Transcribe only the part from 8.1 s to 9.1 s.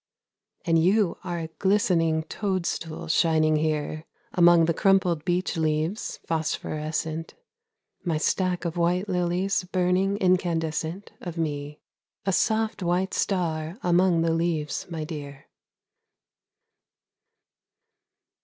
stack of white